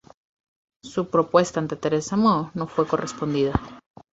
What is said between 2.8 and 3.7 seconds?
correspondida.